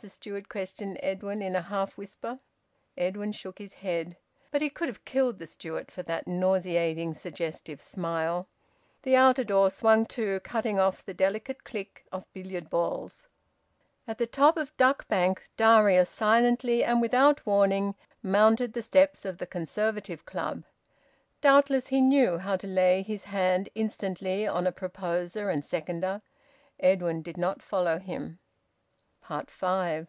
[0.00, 2.38] the steward questioned Edwin in a half whisper.
[2.96, 4.16] Edwin shook his head.
[4.52, 8.48] But he could have killed the steward for that nauseating suggestive smile.
[9.02, 13.26] The outer door swung to, cutting off the delicate click of billiard balls.
[14.06, 19.36] At the top of Duck Bank, Darius silently and without warning mounted the steps of
[19.38, 20.64] the Conservative Club.
[21.42, 26.22] Doubtless he knew how to lay his hand instantly on a proposer and seconder.
[26.78, 28.38] Edwin did not follow him.
[29.46, 30.08] FIVE.